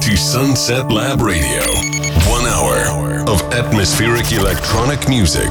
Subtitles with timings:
[0.00, 1.62] To Sunset Lab Radio.
[2.30, 5.50] One hour of atmospheric electronic music,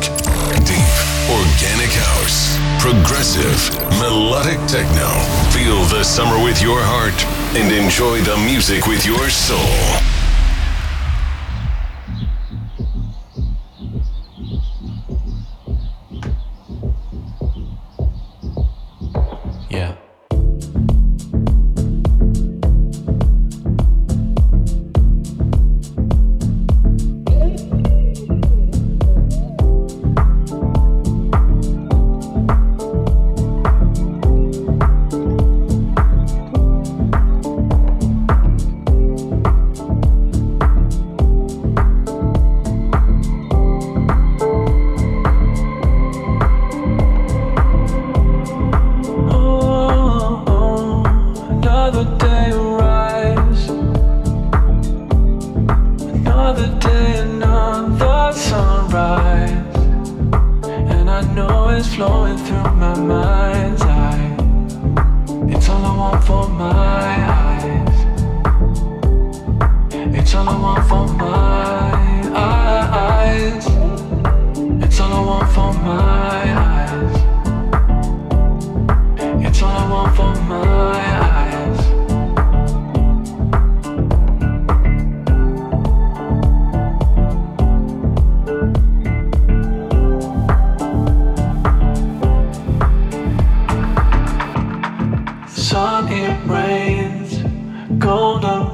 [0.66, 0.94] deep
[1.30, 3.58] organic house, progressive
[4.00, 5.10] melodic techno.
[5.52, 7.18] Feel the summer with your heart
[7.56, 10.23] and enjoy the music with your soul.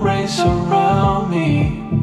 [0.02, 1.99] Race around me.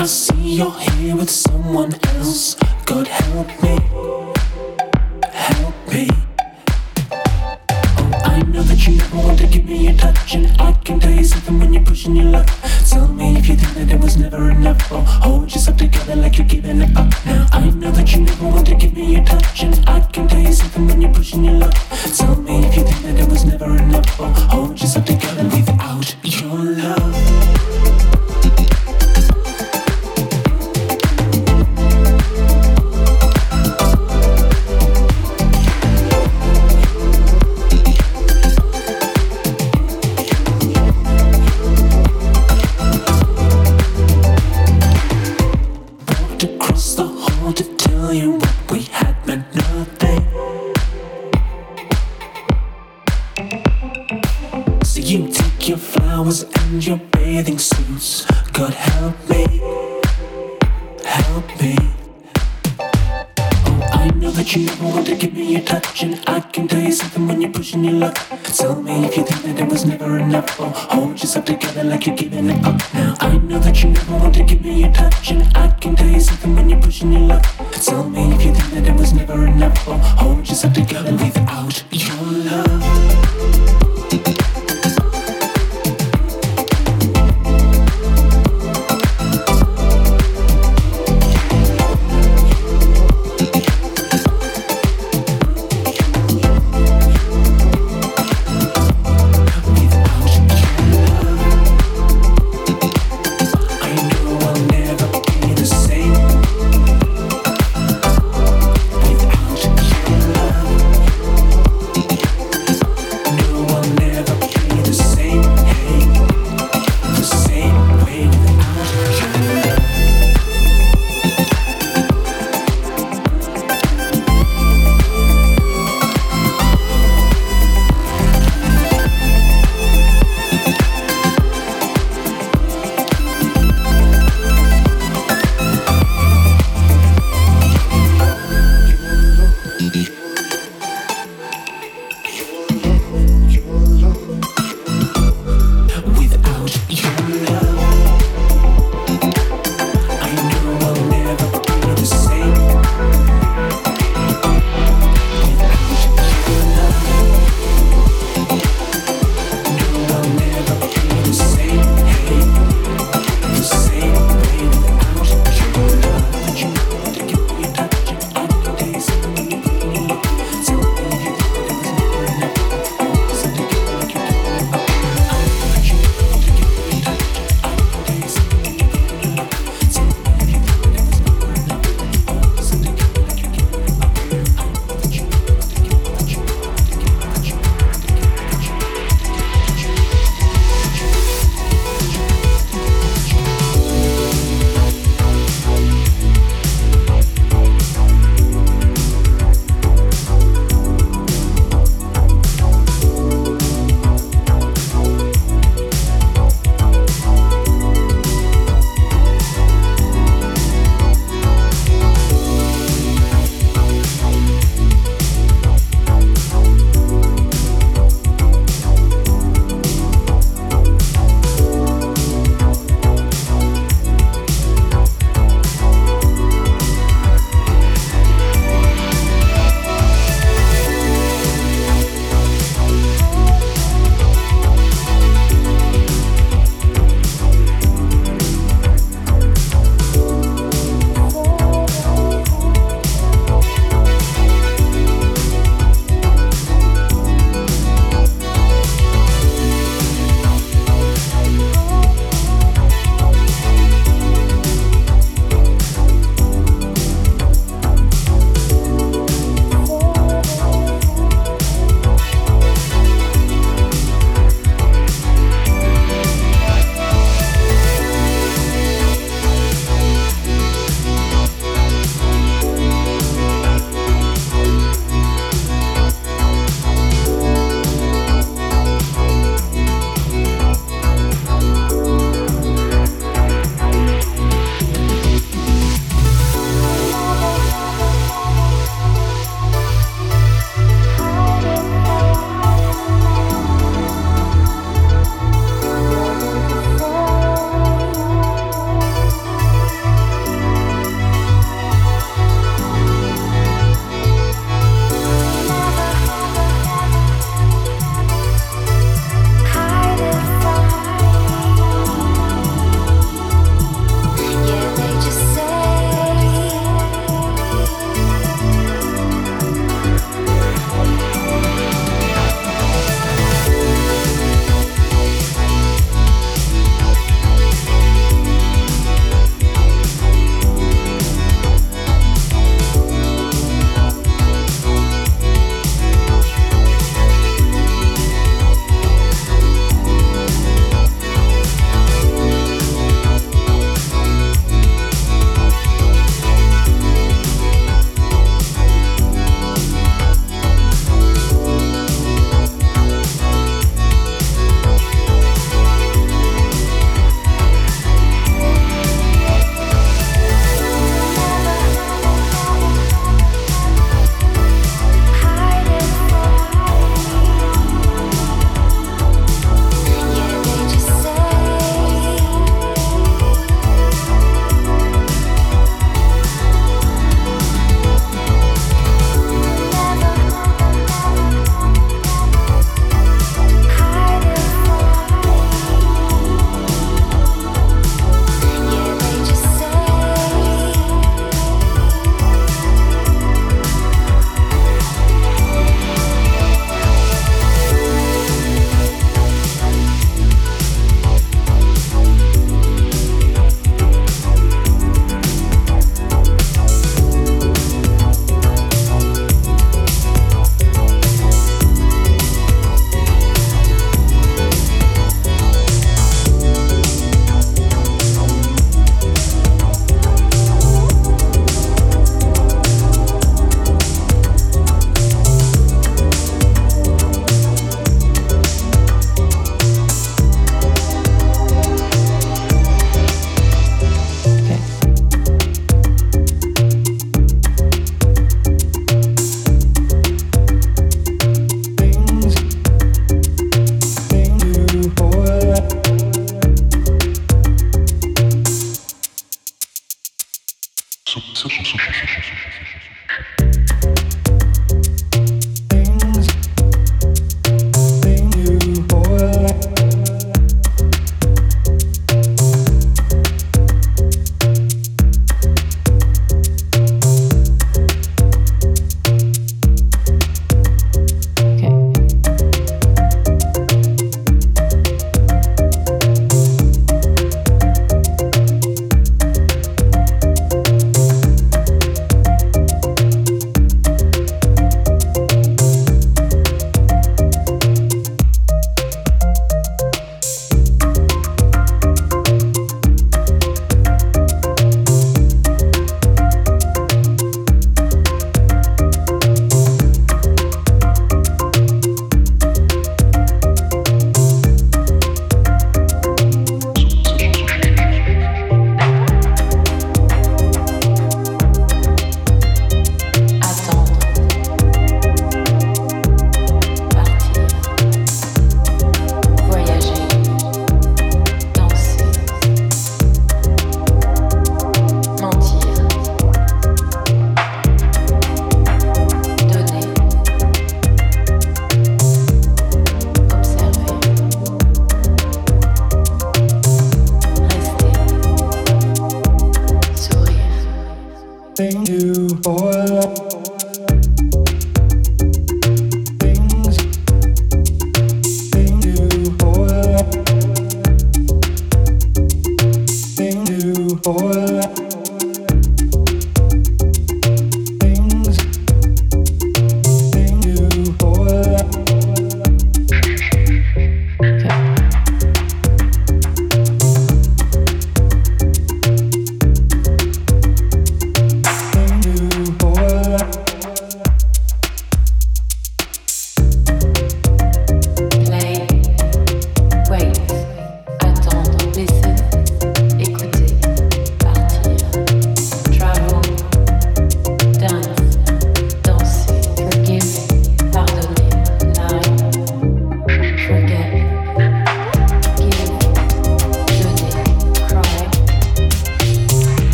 [0.00, 2.54] I see you're here with someone else.
[2.86, 3.76] God help me,
[5.32, 6.08] help me.
[7.10, 11.00] Oh, I know that you never want to give me a touch, and I can
[11.00, 12.46] tell you something when you're pushing your luck.
[12.88, 16.38] Tell me if you think that it was never enough, or hold yourself together like
[16.38, 17.48] you're giving it up now.
[17.50, 20.40] I know that you never want to give me a touch, and I can tell
[20.40, 21.74] you something when you're pushing your luck.
[22.16, 25.28] Tell me if you think that it was never enough, or hold yourself together.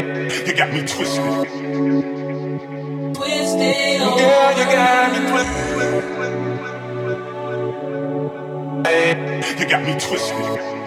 [0.00, 1.24] You got me twisted.
[3.14, 4.00] Twisted.
[4.00, 5.70] Yeah, you got me twisted.
[9.60, 10.79] You got me twisted.